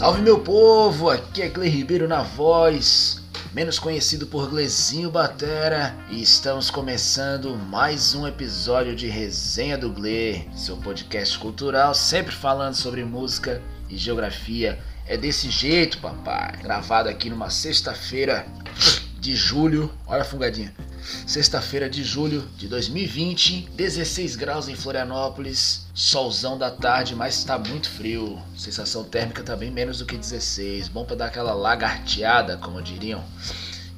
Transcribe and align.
Salve 0.00 0.22
meu 0.22 0.38
povo, 0.38 1.10
aqui 1.10 1.42
é 1.42 1.48
Gle 1.50 1.68
Ribeiro 1.68 2.08
na 2.08 2.22
voz, 2.22 3.22
menos 3.52 3.78
conhecido 3.78 4.26
por 4.26 4.48
Glezinho 4.48 5.10
Batera, 5.10 5.94
e 6.08 6.22
estamos 6.22 6.70
começando 6.70 7.54
mais 7.54 8.14
um 8.14 8.26
episódio 8.26 8.96
de 8.96 9.08
Resenha 9.08 9.76
do 9.76 9.90
Gle, 9.90 10.48
seu 10.56 10.78
podcast 10.78 11.38
cultural, 11.38 11.92
sempre 11.92 12.34
falando 12.34 12.76
sobre 12.76 13.04
música 13.04 13.60
e 13.90 13.98
geografia. 13.98 14.78
É 15.06 15.18
desse 15.18 15.50
jeito, 15.50 15.98
papai. 15.98 16.56
Gravado 16.62 17.10
aqui 17.10 17.28
numa 17.28 17.50
sexta-feira 17.50 18.46
de 19.18 19.36
julho. 19.36 19.92
Olha 20.06 20.22
a 20.22 20.24
fungadinha. 20.24 20.72
Sexta-feira 21.26 21.88
de 21.88 22.02
julho 22.04 22.48
de 22.56 22.68
2020, 22.68 23.68
16 23.74 24.36
graus 24.36 24.68
em 24.68 24.74
Florianópolis, 24.74 25.86
solzão 25.94 26.58
da 26.58 26.70
tarde, 26.70 27.14
mas 27.14 27.44
tá 27.44 27.58
muito 27.58 27.88
frio. 27.88 28.40
Sensação 28.56 29.04
térmica 29.04 29.42
tá 29.42 29.56
bem 29.56 29.70
menos 29.70 29.98
do 29.98 30.06
que 30.06 30.16
16. 30.16 30.88
Bom 30.88 31.04
para 31.04 31.16
dar 31.16 31.26
aquela 31.26 31.54
lagarteada, 31.54 32.56
como 32.56 32.82
diriam. 32.82 33.24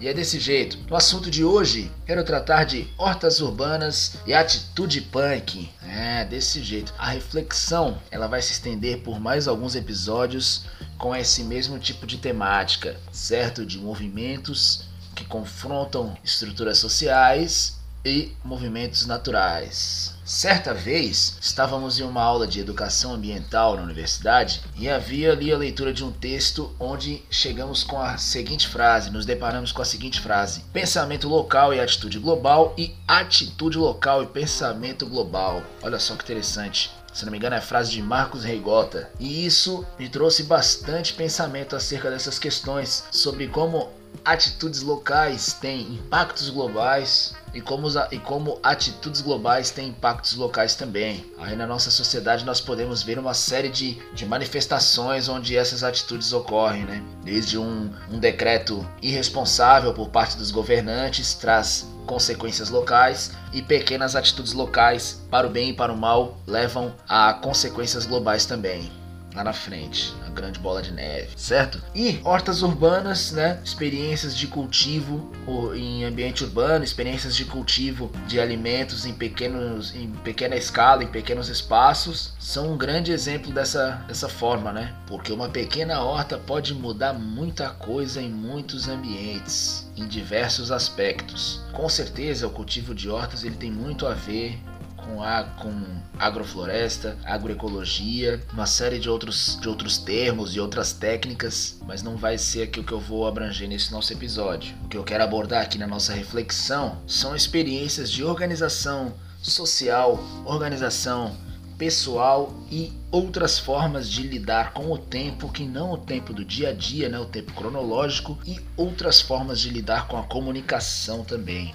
E 0.00 0.08
é 0.08 0.12
desse 0.12 0.40
jeito. 0.40 0.78
No 0.90 0.96
assunto 0.96 1.30
de 1.30 1.44
hoje, 1.44 1.88
quero 2.04 2.24
tratar 2.24 2.64
de 2.64 2.88
hortas 2.98 3.40
urbanas 3.40 4.16
e 4.26 4.34
atitude 4.34 5.00
punk. 5.00 5.70
É, 5.86 6.24
desse 6.24 6.60
jeito. 6.62 6.92
A 6.98 7.08
reflexão, 7.10 8.00
ela 8.10 8.26
vai 8.26 8.42
se 8.42 8.52
estender 8.52 8.98
por 9.02 9.20
mais 9.20 9.46
alguns 9.46 9.76
episódios 9.76 10.64
com 10.98 11.14
esse 11.14 11.44
mesmo 11.44 11.78
tipo 11.78 12.04
de 12.06 12.18
temática, 12.18 12.96
certo? 13.12 13.64
De 13.64 13.78
movimentos 13.78 14.91
que 15.14 15.24
confrontam 15.24 16.16
estruturas 16.24 16.78
sociais 16.78 17.82
e 18.04 18.32
movimentos 18.44 19.06
naturais. 19.06 20.14
Certa 20.24 20.72
vez, 20.72 21.36
estávamos 21.40 21.98
em 21.98 22.02
uma 22.02 22.22
aula 22.22 22.46
de 22.46 22.60
educação 22.60 23.14
ambiental 23.14 23.76
na 23.76 23.82
universidade 23.82 24.62
e 24.76 24.88
havia 24.88 25.32
ali 25.32 25.52
a 25.52 25.56
leitura 25.56 25.92
de 25.92 26.04
um 26.04 26.10
texto 26.10 26.74
onde 26.78 27.22
chegamos 27.30 27.84
com 27.84 28.00
a 28.00 28.16
seguinte 28.18 28.68
frase, 28.68 29.10
nos 29.10 29.26
deparamos 29.26 29.72
com 29.72 29.82
a 29.82 29.84
seguinte 29.84 30.20
frase: 30.20 30.64
pensamento 30.72 31.28
local 31.28 31.72
e 31.72 31.80
atitude 31.80 32.18
global 32.18 32.74
e 32.76 32.94
atitude 33.06 33.78
local 33.78 34.22
e 34.22 34.26
pensamento 34.26 35.06
global. 35.06 35.62
Olha 35.82 35.98
só 35.98 36.14
que 36.16 36.24
interessante. 36.24 36.90
Se 37.12 37.26
não 37.26 37.32
me 37.32 37.36
engano, 37.36 37.54
é 37.54 37.58
a 37.58 37.62
frase 37.62 37.90
de 37.90 38.00
Marcos 38.00 38.42
Reigota. 38.42 39.10
E 39.20 39.44
isso 39.44 39.84
me 39.98 40.08
trouxe 40.08 40.44
bastante 40.44 41.12
pensamento 41.12 41.76
acerca 41.76 42.10
dessas 42.10 42.38
questões 42.38 43.04
sobre 43.10 43.48
como 43.48 43.90
atitudes 44.24 44.82
locais 44.82 45.52
têm 45.54 45.94
impactos 45.94 46.48
globais 46.50 47.34
e 47.54 47.60
como, 47.60 47.88
e 48.10 48.18
como 48.18 48.58
atitudes 48.62 49.20
globais 49.20 49.70
têm 49.70 49.88
impactos 49.88 50.34
locais 50.34 50.74
também. 50.74 51.24
Aí 51.38 51.56
na 51.56 51.66
nossa 51.66 51.90
sociedade 51.90 52.44
nós 52.44 52.60
podemos 52.60 53.02
ver 53.02 53.18
uma 53.18 53.34
série 53.34 53.68
de, 53.68 53.94
de 54.14 54.24
manifestações 54.24 55.28
onde 55.28 55.56
essas 55.56 55.82
atitudes 55.82 56.32
ocorrem, 56.32 56.84
né? 56.84 57.02
Desde 57.22 57.58
um, 57.58 57.90
um 58.10 58.18
decreto 58.18 58.86
irresponsável 59.00 59.92
por 59.92 60.08
parte 60.08 60.36
dos 60.36 60.50
governantes 60.50 61.34
traz 61.34 61.86
consequências 62.06 62.68
locais 62.70 63.32
e 63.52 63.62
pequenas 63.62 64.16
atitudes 64.16 64.52
locais 64.52 65.22
para 65.30 65.46
o 65.46 65.50
bem 65.50 65.70
e 65.70 65.74
para 65.74 65.92
o 65.92 65.96
mal 65.96 66.36
levam 66.46 66.94
a 67.08 67.34
consequências 67.34 68.06
globais 68.06 68.44
também 68.44 68.90
lá 69.34 69.44
na 69.44 69.52
frente, 69.52 70.14
grande 70.32 70.58
bola 70.58 70.82
de 70.82 70.92
neve, 70.92 71.28
certo? 71.36 71.80
E 71.94 72.20
hortas 72.24 72.62
urbanas, 72.62 73.32
né? 73.32 73.60
Experiências 73.64 74.36
de 74.36 74.46
cultivo 74.46 75.30
em 75.74 76.04
ambiente 76.04 76.44
urbano, 76.44 76.84
experiências 76.84 77.34
de 77.36 77.44
cultivo 77.44 78.10
de 78.26 78.40
alimentos 78.40 79.06
em 79.06 79.12
pequenos, 79.12 79.94
em 79.94 80.08
pequena 80.08 80.56
escala, 80.56 81.04
em 81.04 81.08
pequenos 81.08 81.48
espaços, 81.48 82.32
são 82.38 82.72
um 82.72 82.76
grande 82.76 83.12
exemplo 83.12 83.52
dessa, 83.52 84.04
dessa 84.08 84.28
forma, 84.28 84.72
né? 84.72 84.94
Porque 85.06 85.32
uma 85.32 85.48
pequena 85.48 86.00
horta 86.02 86.38
pode 86.38 86.74
mudar 86.74 87.12
muita 87.12 87.70
coisa 87.70 88.20
em 88.20 88.30
muitos 88.30 88.88
ambientes, 88.88 89.90
em 89.96 90.06
diversos 90.06 90.70
aspectos. 90.70 91.60
Com 91.72 91.88
certeza, 91.88 92.46
o 92.46 92.50
cultivo 92.50 92.94
de 92.94 93.08
hortas 93.08 93.44
ele 93.44 93.56
tem 93.56 93.70
muito 93.70 94.06
a 94.06 94.14
ver 94.14 94.58
com, 95.04 95.22
a, 95.22 95.44
com 95.44 95.72
agrofloresta, 96.18 97.16
agroecologia, 97.24 98.40
uma 98.52 98.66
série 98.66 98.98
de 98.98 99.08
outros, 99.08 99.58
de 99.60 99.68
outros 99.68 99.98
termos 99.98 100.54
e 100.54 100.60
outras 100.60 100.92
técnicas, 100.92 101.78
mas 101.86 102.02
não 102.02 102.16
vai 102.16 102.38
ser 102.38 102.62
aqui 102.62 102.80
o 102.80 102.84
que 102.84 102.92
eu 102.92 103.00
vou 103.00 103.26
abranger 103.26 103.68
nesse 103.68 103.92
nosso 103.92 104.12
episódio. 104.12 104.74
O 104.84 104.88
que 104.88 104.96
eu 104.96 105.04
quero 105.04 105.24
abordar 105.24 105.62
aqui 105.62 105.78
na 105.78 105.86
nossa 105.86 106.12
reflexão 106.12 106.98
são 107.06 107.34
experiências 107.34 108.10
de 108.10 108.24
organização 108.24 109.14
social, 109.42 110.22
organização 110.44 111.36
pessoal 111.76 112.54
e 112.70 112.92
outras 113.10 113.58
formas 113.58 114.08
de 114.08 114.22
lidar 114.22 114.72
com 114.72 114.92
o 114.92 114.98
tempo 114.98 115.50
que 115.50 115.64
não 115.64 115.92
o 115.92 115.98
tempo 115.98 116.32
do 116.32 116.44
dia 116.44 116.68
a 116.68 116.72
dia, 116.72 117.08
né, 117.08 117.18
o 117.18 117.24
tempo 117.24 117.52
cronológico 117.54 118.38
e 118.46 118.60
outras 118.76 119.20
formas 119.20 119.60
de 119.60 119.68
lidar 119.68 120.06
com 120.06 120.16
a 120.16 120.22
comunicação 120.22 121.24
também 121.24 121.74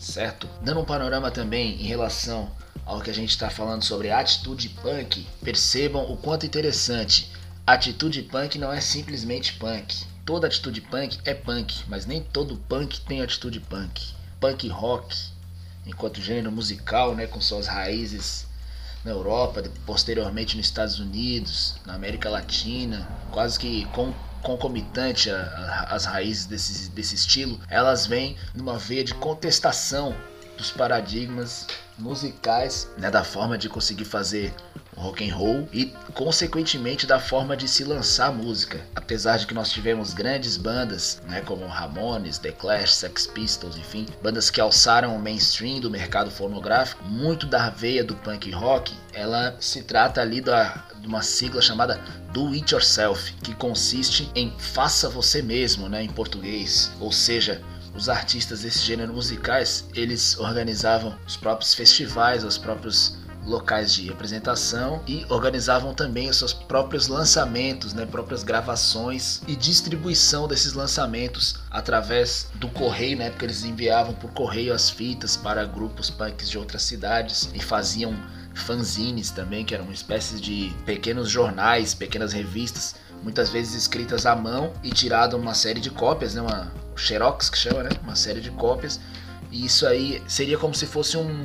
certo? 0.00 0.48
Dando 0.62 0.80
um 0.80 0.84
panorama 0.84 1.30
também 1.30 1.80
em 1.80 1.86
relação 1.86 2.50
ao 2.86 3.00
que 3.00 3.10
a 3.10 3.14
gente 3.14 3.30
está 3.30 3.50
falando 3.50 3.84
sobre 3.84 4.10
atitude 4.10 4.70
punk, 4.70 5.26
percebam 5.44 6.10
o 6.10 6.16
quanto 6.16 6.46
interessante. 6.46 7.30
Atitude 7.66 8.22
punk 8.22 8.58
não 8.58 8.72
é 8.72 8.80
simplesmente 8.80 9.52
punk. 9.54 10.04
Toda 10.24 10.46
atitude 10.46 10.80
punk 10.80 11.18
é 11.24 11.34
punk, 11.34 11.84
mas 11.86 12.06
nem 12.06 12.22
todo 12.22 12.56
punk 12.56 13.00
tem 13.02 13.20
atitude 13.20 13.60
punk. 13.60 14.14
Punk 14.40 14.66
rock, 14.68 15.14
enquanto 15.86 16.22
gênero 16.22 16.50
musical, 16.50 17.14
né, 17.14 17.26
com 17.26 17.40
suas 17.40 17.66
raízes 17.66 18.46
na 19.04 19.10
Europa, 19.10 19.62
posteriormente 19.86 20.56
nos 20.56 20.66
Estados 20.66 20.98
Unidos, 20.98 21.76
na 21.86 21.94
América 21.94 22.28
Latina, 22.28 23.08
quase 23.30 23.58
que 23.58 23.84
com 23.86 24.12
concomitante 24.42 25.30
às 25.30 26.04
raízes 26.04 26.46
desse, 26.46 26.90
desse 26.90 27.14
estilo, 27.14 27.60
elas 27.68 28.06
vêm 28.06 28.36
numa 28.54 28.78
veia 28.78 29.04
de 29.04 29.14
contestação 29.14 30.14
dos 30.56 30.70
paradigmas 30.70 31.66
musicais, 32.00 32.88
né, 32.98 33.10
da 33.10 33.22
forma 33.22 33.56
de 33.56 33.68
conseguir 33.68 34.04
fazer 34.04 34.52
rock 34.96 35.28
and 35.28 35.34
roll 35.34 35.68
e 35.72 35.86
consequentemente 36.14 37.06
da 37.06 37.18
forma 37.18 37.56
de 37.56 37.66
se 37.66 37.84
lançar 37.84 38.32
música. 38.32 38.80
Apesar 38.94 39.38
de 39.38 39.46
que 39.46 39.54
nós 39.54 39.70
tivemos 39.70 40.12
grandes 40.12 40.56
bandas, 40.56 41.22
né, 41.26 41.40
como 41.40 41.66
Ramones, 41.66 42.38
The 42.38 42.52
Clash, 42.52 42.94
Sex 42.94 43.26
Pistols, 43.26 43.76
enfim, 43.76 44.06
bandas 44.22 44.50
que 44.50 44.60
alçaram 44.60 45.16
o 45.16 45.18
mainstream 45.20 45.80
do 45.80 45.90
mercado 45.90 46.30
fonográfico, 46.30 47.04
muito 47.04 47.46
da 47.46 47.70
veia 47.70 48.04
do 48.04 48.14
punk 48.16 48.50
rock, 48.50 48.94
ela 49.12 49.56
se 49.58 49.82
trata 49.82 50.20
ali 50.20 50.40
da, 50.40 50.84
de 51.00 51.06
uma 51.06 51.22
sigla 51.22 51.62
chamada 51.62 52.00
Do 52.32 52.48
It 52.48 52.74
Yourself, 52.74 53.32
que 53.42 53.54
consiste 53.54 54.30
em 54.34 54.52
faça 54.58 55.08
você 55.08 55.40
mesmo, 55.40 55.88
né, 55.88 56.02
em 56.02 56.08
português, 56.08 56.92
ou 57.00 57.10
seja, 57.10 57.62
os 57.94 58.08
artistas 58.08 58.62
desse 58.62 58.80
gênero 58.80 59.12
musicais, 59.12 59.84
eles 59.94 60.38
organizavam 60.38 61.16
os 61.26 61.36
próprios 61.36 61.74
festivais, 61.74 62.44
os 62.44 62.56
próprios 62.56 63.18
locais 63.44 63.94
de 63.94 64.10
apresentação 64.10 65.02
e 65.06 65.24
organizavam 65.28 65.94
também 65.94 66.28
os 66.28 66.36
seus 66.36 66.52
próprios 66.52 67.08
lançamentos, 67.08 67.94
né, 67.94 68.06
próprias 68.06 68.42
gravações 68.42 69.42
e 69.46 69.56
distribuição 69.56 70.46
desses 70.46 70.72
lançamentos 70.72 71.56
através 71.70 72.48
do 72.54 72.68
correio, 72.68 73.18
né, 73.18 73.26
época 73.26 73.46
eles 73.46 73.64
enviavam 73.64 74.14
por 74.14 74.30
correio 74.32 74.74
as 74.74 74.90
fitas 74.90 75.36
para 75.36 75.64
grupos 75.64 76.10
punks 76.10 76.50
de 76.50 76.58
outras 76.58 76.82
cidades 76.82 77.50
e 77.54 77.60
faziam 77.60 78.14
fanzines 78.54 79.30
também, 79.30 79.64
que 79.64 79.74
eram 79.74 79.84
uma 79.84 79.94
espécie 79.94 80.40
de 80.40 80.74
pequenos 80.84 81.28
jornais, 81.30 81.94
pequenas 81.94 82.32
revistas, 82.32 82.96
muitas 83.22 83.48
vezes 83.48 83.74
escritas 83.74 84.26
à 84.26 84.34
mão 84.34 84.72
e 84.82 84.90
tirado 84.90 85.36
uma 85.36 85.54
série 85.54 85.80
de 85.80 85.90
cópias, 85.90 86.34
né, 86.34 86.42
uma 86.42 86.70
xerox 87.00 87.50
que 87.50 87.58
chama, 87.58 87.82
né, 87.82 87.90
uma 88.02 88.14
série 88.14 88.40
de 88.40 88.50
cópias. 88.50 89.00
E 89.50 89.64
isso 89.64 89.86
aí 89.86 90.22
seria 90.28 90.56
como 90.56 90.74
se 90.74 90.86
fosse 90.86 91.16
um 91.16 91.44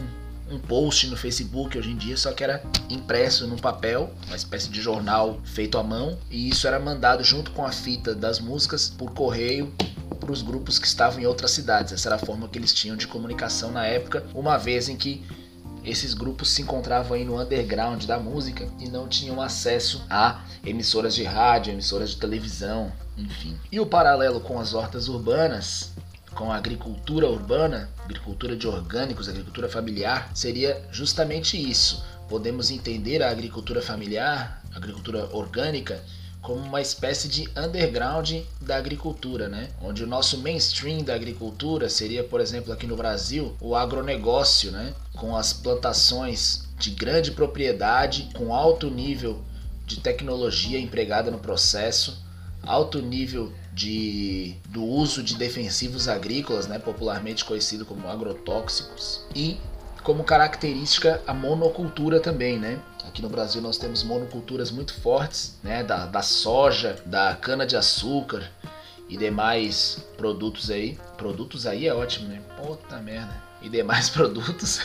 um 0.50 0.60
post 0.60 1.08
no 1.08 1.18
Facebook 1.18 1.78
hoje 1.78 1.90
em 1.90 1.96
dia, 1.96 2.16
só 2.16 2.32
que 2.32 2.44
era 2.44 2.64
impresso 2.90 3.48
num 3.48 3.58
papel, 3.58 4.14
uma 4.28 4.36
espécie 4.36 4.70
de 4.70 4.82
jornal 4.82 5.40
feito 5.44 5.78
à 5.78 5.84
mão, 5.84 6.18
e 6.30 6.50
isso 6.50 6.68
era 6.68 6.80
mandado 6.80 7.24
junto 7.24 7.52
com 7.52 7.66
a 7.66 7.72
fita 7.72 8.14
das 8.14 8.40
músicas 8.40 8.90
por 8.90 9.12
correio 9.14 9.74
para 10.20 10.32
os 10.32 10.42
grupos 10.42 10.78
que 10.78 10.88
estavam 10.88 11.20
em 11.20 11.26
outras 11.26 11.52
cidades. 11.52 11.94
Essa 11.94 12.10
era 12.10 12.16
a 12.16 12.20
forma 12.20 12.48
que 12.48 12.58
eles 12.58 12.74
tinham 12.74 12.96
de 12.96 13.08
comunicação 13.08 13.72
na 13.72 13.86
época, 13.86 14.24
uma 14.34 14.58
vez 14.58 14.88
em 14.88 14.96
que 14.96 15.24
esses 15.84 16.14
grupos 16.14 16.50
se 16.50 16.62
encontravam 16.62 17.14
aí 17.16 17.24
no 17.24 17.40
underground 17.40 18.04
da 18.06 18.20
música 18.20 18.68
e 18.80 18.90
não 18.90 19.08
tinham 19.08 19.42
acesso 19.42 20.04
a 20.10 20.44
emissoras 20.66 21.14
de 21.14 21.24
rádio, 21.24 21.74
emissoras 21.74 22.12
de 22.12 22.18
televisão, 22.18 22.92
enfim. 23.18 23.58
E 23.72 23.80
o 23.80 23.86
paralelo 23.86 24.40
com 24.40 24.60
as 24.60 24.74
hortas 24.74 25.08
urbanas 25.08 25.94
com 26.36 26.52
a 26.52 26.58
agricultura 26.58 27.28
urbana, 27.30 27.90
agricultura 28.04 28.56
de 28.58 28.68
orgânicos, 28.68 29.30
agricultura 29.30 29.70
familiar, 29.70 30.30
seria 30.36 30.86
justamente 30.92 31.58
isso. 31.58 32.04
Podemos 32.28 32.70
entender 32.70 33.24
a 33.24 33.32
agricultura 33.32 33.82
familiar, 33.82 34.62
agricultura 34.76 35.30
orgânica, 35.32 36.04
como 36.42 36.60
uma 36.60 36.82
espécie 36.82 37.28
de 37.28 37.50
underground 37.58 38.32
da 38.62 38.76
agricultura, 38.76 39.48
né? 39.48 39.70
Onde 39.82 40.04
o 40.04 40.08
nosso 40.08 40.38
mainstream 40.40 41.04
da 41.04 41.16
agricultura 41.16 41.90
seria, 41.90 42.24
por 42.24 42.40
exemplo, 42.40 42.72
aqui 42.72 42.86
no 42.86 42.96
Brasil, 42.96 43.56
o 43.60 43.76
agronegócio, 43.76 44.72
né? 44.72 44.94
Com 45.14 45.36
as 45.36 45.54
plantações 45.54 46.68
de 46.78 46.92
grande 46.92 47.32
propriedade, 47.32 48.30
com 48.36 48.54
alto 48.54 48.92
nível 48.92 49.42
de 49.88 50.00
tecnologia 50.02 50.80
empregada 50.80 51.32
no 51.32 51.40
processo, 51.40 52.25
alto 52.66 53.02
nível 53.02 53.52
de, 53.74 54.56
do 54.70 54.84
uso 54.84 55.22
de 55.22 55.36
defensivos 55.36 56.08
agrícolas, 56.08 56.68
né, 56.68 56.80
popularmente 56.80 57.44
conhecido 57.44 57.86
como 57.86 58.08
agrotóxicos, 58.08 59.26
e 59.36 59.58
como 60.04 60.24
característica 60.24 61.22
a 61.26 61.34
monocultura 61.34 62.20
também, 62.20 62.60
né? 62.60 62.80
Aqui 63.08 63.22
no 63.22 63.30
Brasil 63.30 63.62
nós 63.62 63.78
temos 63.78 64.04
monoculturas 64.04 64.70
muito 64.70 64.94
fortes, 65.02 65.58
né, 65.64 65.84
da, 65.84 66.06
da 66.06 66.22
soja, 66.22 67.02
da 67.06 67.36
cana 67.36 67.66
de 67.66 67.76
açúcar 67.76 68.50
e 69.10 69.18
demais 69.18 70.06
produtos 70.18 70.70
aí. 70.70 70.98
Produtos 71.18 71.66
aí 71.66 71.88
é 71.88 71.94
ótimo, 71.94 72.28
né? 72.28 72.42
Puta 72.62 72.98
merda. 72.98 73.44
E 73.62 73.70
demais 73.70 74.10
produtos. 74.12 74.80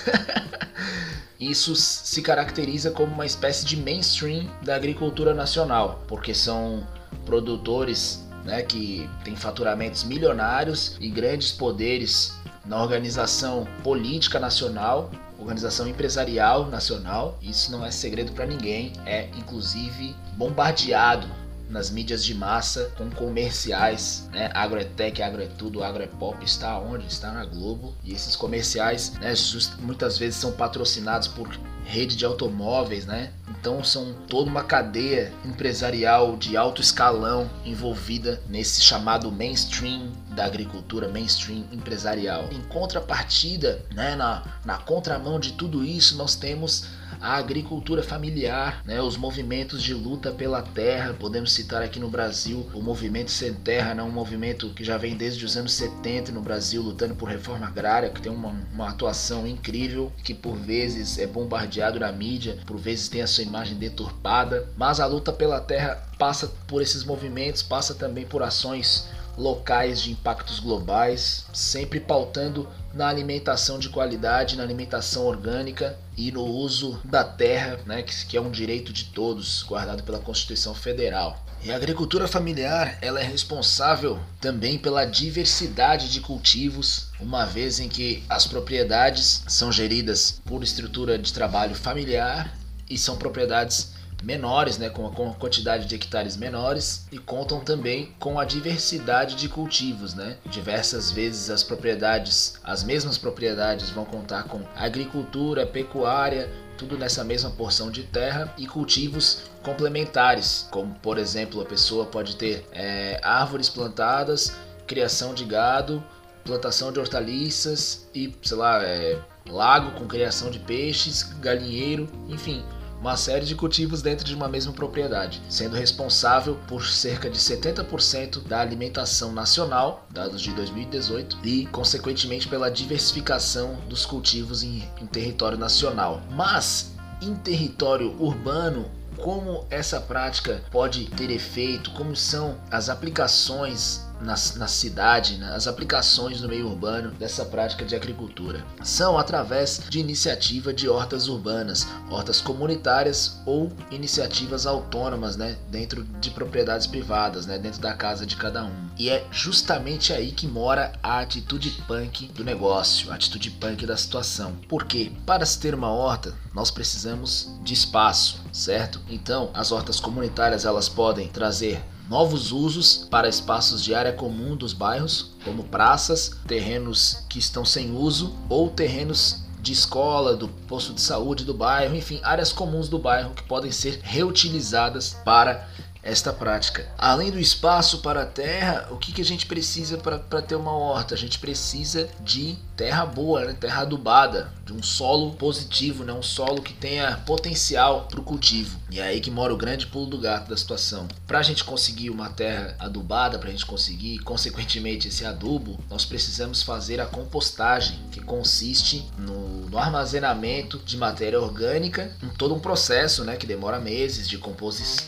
Isso 1.38 1.74
se 1.74 2.20
caracteriza 2.20 2.90
como 2.90 3.12
uma 3.12 3.24
espécie 3.24 3.64
de 3.64 3.76
mainstream 3.76 4.46
da 4.62 4.76
agricultura 4.76 5.34
nacional, 5.34 6.04
porque 6.06 6.34
são 6.34 6.86
produtores 7.30 8.26
né, 8.44 8.60
que 8.62 9.08
têm 9.22 9.36
faturamentos 9.36 10.02
milionários 10.02 10.96
e 11.00 11.08
grandes 11.08 11.52
poderes 11.52 12.34
na 12.66 12.82
organização 12.82 13.68
política 13.84 14.40
nacional, 14.40 15.12
organização 15.38 15.86
empresarial 15.86 16.66
nacional. 16.66 17.38
Isso 17.40 17.70
não 17.70 17.86
é 17.86 17.92
segredo 17.92 18.32
para 18.32 18.46
ninguém, 18.46 18.92
é 19.06 19.28
inclusive 19.38 20.16
bombardeado 20.36 21.28
nas 21.68 21.88
mídias 21.88 22.24
de 22.24 22.34
massa 22.34 22.90
com 22.98 23.08
comerciais, 23.10 24.28
né? 24.32 24.50
Agroetec, 24.52 25.22
Agroetudo, 25.22 25.84
Agroepop 25.84 26.44
está 26.44 26.76
onde? 26.80 27.06
Está 27.06 27.30
na 27.30 27.44
Globo. 27.44 27.94
E 28.02 28.12
esses 28.12 28.34
comerciais, 28.34 29.12
né, 29.20 29.36
just, 29.36 29.78
muitas 29.78 30.18
vezes 30.18 30.40
são 30.40 30.50
patrocinados 30.50 31.28
por 31.28 31.48
rede 31.84 32.16
de 32.16 32.24
automóveis, 32.24 33.06
né? 33.06 33.32
Então 33.60 33.84
são 33.84 34.14
toda 34.26 34.48
uma 34.48 34.64
cadeia 34.64 35.30
empresarial 35.44 36.34
de 36.34 36.56
alto 36.56 36.80
escalão 36.80 37.50
envolvida 37.62 38.42
nesse 38.48 38.80
chamado 38.80 39.30
mainstream 39.30 40.10
da 40.30 40.46
agricultura, 40.46 41.08
mainstream 41.08 41.64
empresarial. 41.70 42.48
Em 42.50 42.62
contrapartida, 42.62 43.84
né, 43.94 44.16
na, 44.16 44.42
na 44.64 44.78
contramão 44.78 45.38
de 45.38 45.52
tudo 45.52 45.84
isso, 45.84 46.16
nós 46.16 46.34
temos 46.34 46.86
a 47.20 47.36
agricultura 47.36 48.02
familiar, 48.02 48.82
né, 48.84 49.00
os 49.00 49.16
movimentos 49.16 49.82
de 49.82 49.94
luta 49.94 50.30
pela 50.30 50.62
terra. 50.62 51.14
Podemos 51.14 51.52
citar 51.52 51.82
aqui 51.82 51.98
no 51.98 52.08
Brasil 52.08 52.68
o 52.74 52.82
movimento 52.82 53.30
Sem 53.30 53.52
Terra, 53.54 53.94
né, 53.94 54.02
um 54.02 54.10
movimento 54.10 54.70
que 54.70 54.82
já 54.82 54.96
vem 54.96 55.16
desde 55.16 55.44
os 55.44 55.56
anos 55.56 55.72
70 55.74 56.32
no 56.32 56.40
Brasil, 56.40 56.82
lutando 56.82 57.14
por 57.14 57.28
reforma 57.28 57.66
agrária, 57.66 58.10
que 58.10 58.20
tem 58.20 58.32
uma, 58.32 58.54
uma 58.72 58.88
atuação 58.88 59.46
incrível, 59.46 60.12
que 60.24 60.34
por 60.34 60.56
vezes 60.56 61.18
é 61.18 61.26
bombardeado 61.26 62.00
na 62.00 62.10
mídia, 62.10 62.58
por 62.66 62.78
vezes 62.78 63.08
tem 63.08 63.22
a 63.22 63.26
sua 63.26 63.44
imagem 63.44 63.76
deturpada. 63.76 64.68
Mas 64.76 65.00
a 65.00 65.06
luta 65.06 65.32
pela 65.32 65.60
terra 65.60 66.10
passa 66.18 66.50
por 66.66 66.82
esses 66.82 67.04
movimentos, 67.04 67.62
passa 67.62 67.94
também 67.94 68.26
por 68.26 68.42
ações 68.42 69.08
locais 69.40 70.02
de 70.02 70.12
impactos 70.12 70.60
globais, 70.60 71.46
sempre 71.52 71.98
pautando 71.98 72.68
na 72.92 73.08
alimentação 73.08 73.78
de 73.78 73.88
qualidade, 73.88 74.56
na 74.56 74.62
alimentação 74.62 75.24
orgânica 75.24 75.98
e 76.16 76.30
no 76.30 76.44
uso 76.44 77.00
da 77.04 77.24
terra, 77.24 77.80
né, 77.86 78.02
que 78.02 78.36
é 78.36 78.40
um 78.40 78.50
direito 78.50 78.92
de 78.92 79.06
todos, 79.06 79.62
guardado 79.62 80.02
pela 80.02 80.18
Constituição 80.18 80.74
Federal. 80.74 81.42
E 81.62 81.70
a 81.70 81.76
agricultura 81.76 82.26
familiar 82.26 82.98
ela 83.00 83.20
é 83.20 83.22
responsável 83.22 84.18
também 84.40 84.78
pela 84.78 85.04
diversidade 85.04 86.10
de 86.10 86.20
cultivos, 86.20 87.08
uma 87.18 87.44
vez 87.44 87.80
em 87.80 87.88
que 87.88 88.22
as 88.28 88.46
propriedades 88.46 89.42
são 89.46 89.70
geridas 89.70 90.40
por 90.44 90.62
estrutura 90.62 91.18
de 91.18 91.32
trabalho 91.32 91.74
familiar 91.74 92.56
e 92.88 92.96
são 92.98 93.16
propriedades 93.16 93.92
menores, 94.22 94.78
né, 94.78 94.88
com 94.88 95.06
a 95.06 95.34
quantidade 95.34 95.86
de 95.86 95.94
hectares 95.94 96.36
menores 96.36 97.06
e 97.10 97.18
contam 97.18 97.60
também 97.60 98.14
com 98.18 98.38
a 98.38 98.44
diversidade 98.44 99.34
de 99.36 99.48
cultivos, 99.48 100.14
né? 100.14 100.36
Diversas 100.46 101.10
vezes 101.10 101.50
as 101.50 101.62
propriedades, 101.62 102.58
as 102.62 102.84
mesmas 102.84 103.16
propriedades 103.16 103.90
vão 103.90 104.04
contar 104.04 104.44
com 104.44 104.60
agricultura, 104.76 105.66
pecuária, 105.66 106.50
tudo 106.76 106.96
nessa 106.96 107.22
mesma 107.22 107.50
porção 107.50 107.90
de 107.90 108.04
terra 108.04 108.52
e 108.56 108.66
cultivos 108.66 109.42
complementares, 109.62 110.66
como 110.70 110.94
por 110.94 111.18
exemplo 111.18 111.60
a 111.60 111.64
pessoa 111.64 112.06
pode 112.06 112.36
ter 112.36 112.66
é, 112.72 113.20
árvores 113.22 113.68
plantadas, 113.68 114.52
criação 114.86 115.34
de 115.34 115.44
gado, 115.44 116.02
plantação 116.44 116.90
de 116.90 116.98
hortaliças 116.98 118.08
e 118.14 118.34
sei 118.42 118.56
lá 118.56 118.82
é, 118.82 119.18
lago 119.46 119.92
com 119.92 120.06
criação 120.06 120.50
de 120.50 120.58
peixes, 120.58 121.22
galinheiro, 121.40 122.08
enfim, 122.28 122.64
uma 123.00 123.16
série 123.16 123.46
de 123.46 123.54
cultivos 123.54 124.02
dentro 124.02 124.24
de 124.24 124.34
uma 124.34 124.46
mesma 124.46 124.72
propriedade, 124.72 125.42
sendo 125.48 125.74
responsável 125.74 126.58
por 126.68 126.86
cerca 126.86 127.30
de 127.30 127.38
70% 127.38 128.46
da 128.46 128.60
alimentação 128.60 129.32
nacional, 129.32 130.06
dados 130.10 130.42
de 130.42 130.52
2018, 130.52 131.38
e 131.42 131.66
consequentemente 131.66 132.46
pela 132.46 132.70
diversificação 132.70 133.76
dos 133.88 134.04
cultivos 134.04 134.62
em, 134.62 134.86
em 135.00 135.06
território 135.06 135.56
nacional. 135.56 136.22
Mas 136.30 136.92
em 137.22 137.34
território 137.34 138.14
urbano, 138.22 138.90
como 139.16 139.66
essa 139.70 140.00
prática 140.00 140.62
pode 140.70 141.06
ter 141.06 141.30
efeito, 141.30 141.90
como 141.92 142.14
são 142.14 142.58
as 142.70 142.88
aplicações 142.88 144.09
na, 144.20 144.34
na 144.56 144.66
cidade, 144.66 145.36
né, 145.36 145.52
as 145.54 145.66
aplicações 145.66 146.40
no 146.40 146.48
meio 146.48 146.68
urbano 146.68 147.10
dessa 147.12 147.44
prática 147.44 147.84
de 147.84 147.94
agricultura. 147.94 148.64
São 148.82 149.18
através 149.18 149.82
de 149.88 149.98
iniciativa 149.98 150.72
de 150.72 150.88
hortas 150.88 151.28
urbanas, 151.28 151.86
hortas 152.10 152.40
comunitárias 152.40 153.40
ou 153.46 153.72
iniciativas 153.90 154.66
autônomas, 154.66 155.36
né, 155.36 155.56
dentro 155.68 156.04
de 156.20 156.30
propriedades 156.30 156.86
privadas, 156.86 157.46
né, 157.46 157.58
dentro 157.58 157.80
da 157.80 157.94
casa 157.94 158.26
de 158.26 158.36
cada 158.36 158.64
um. 158.64 158.90
E 158.98 159.08
é 159.08 159.26
justamente 159.30 160.12
aí 160.12 160.32
que 160.32 160.46
mora 160.46 160.92
a 161.02 161.20
atitude 161.20 161.70
punk 161.86 162.26
do 162.28 162.44
negócio, 162.44 163.10
a 163.10 163.14
atitude 163.14 163.50
punk 163.50 163.86
da 163.86 163.96
situação. 163.96 164.56
Porque 164.68 165.12
para 165.24 165.46
se 165.46 165.58
ter 165.58 165.74
uma 165.74 165.90
horta, 165.90 166.34
nós 166.54 166.70
precisamos 166.70 167.50
de 167.62 167.74
espaço, 167.74 168.40
certo? 168.52 169.00
Então, 169.08 169.50
as 169.54 169.72
hortas 169.72 170.00
comunitárias 170.00 170.64
elas 170.64 170.88
podem 170.88 171.28
trazer 171.28 171.82
novos 172.10 172.50
usos 172.50 173.06
para 173.08 173.28
espaços 173.28 173.84
de 173.84 173.94
área 173.94 174.12
comum 174.12 174.56
dos 174.56 174.72
bairros, 174.72 175.30
como 175.44 175.62
praças, 175.62 176.32
terrenos 176.44 177.24
que 177.28 177.38
estão 177.38 177.64
sem 177.64 177.96
uso 177.96 178.34
ou 178.48 178.68
terrenos 178.68 179.44
de 179.62 179.72
escola, 179.72 180.34
do 180.34 180.48
posto 180.48 180.92
de 180.92 181.00
saúde 181.00 181.44
do 181.44 181.54
bairro, 181.54 181.94
enfim, 181.94 182.18
áreas 182.24 182.50
comuns 182.50 182.88
do 182.88 182.98
bairro 182.98 183.30
que 183.30 183.44
podem 183.44 183.70
ser 183.70 184.00
reutilizadas 184.02 185.16
para 185.24 185.68
esta 186.02 186.32
prática. 186.32 186.88
Além 186.96 187.30
do 187.30 187.38
espaço 187.38 187.98
para 187.98 188.22
a 188.22 188.26
terra, 188.26 188.88
o 188.90 188.96
que, 188.96 189.12
que 189.12 189.20
a 189.20 189.24
gente 189.24 189.46
precisa 189.46 189.98
para 189.98 190.42
ter 190.42 190.54
uma 190.54 190.72
horta? 190.72 191.14
A 191.14 191.18
gente 191.18 191.38
precisa 191.38 192.08
de 192.20 192.56
terra 192.76 193.04
boa, 193.04 193.44
né? 193.44 193.56
terra 193.58 193.82
adubada, 193.82 194.52
de 194.64 194.72
um 194.72 194.82
solo 194.82 195.32
positivo, 195.34 196.04
né? 196.04 196.12
um 196.12 196.22
solo 196.22 196.62
que 196.62 196.72
tenha 196.72 197.16
potencial 197.26 198.06
para 198.10 198.20
o 198.20 198.24
cultivo. 198.24 198.78
E 198.90 198.98
é 198.98 199.02
aí 199.02 199.20
que 199.20 199.30
mora 199.30 199.52
o 199.52 199.56
grande 199.56 199.86
pulo 199.86 200.06
do 200.06 200.18
gato 200.18 200.48
da 200.48 200.56
situação. 200.56 201.06
Para 201.26 201.38
a 201.38 201.42
gente 201.42 201.62
conseguir 201.62 202.10
uma 202.10 202.30
terra 202.30 202.74
adubada, 202.78 203.38
para 203.38 203.48
a 203.48 203.52
gente 203.52 203.66
conseguir, 203.66 204.18
consequentemente, 204.20 205.08
esse 205.08 205.24
adubo, 205.24 205.78
nós 205.90 206.04
precisamos 206.04 206.62
fazer 206.62 207.00
a 207.00 207.06
compostagem, 207.06 207.98
que 208.10 208.20
consiste 208.20 209.06
no, 209.18 209.68
no 209.68 209.78
armazenamento 209.78 210.78
de 210.78 210.96
matéria 210.96 211.40
orgânica, 211.40 212.10
em 212.22 212.28
todo 212.30 212.54
um 212.54 212.60
processo 212.60 213.24
né? 213.24 213.36
que 213.36 213.46
demora 213.46 213.78
meses 213.78 214.28
de, 214.28 214.40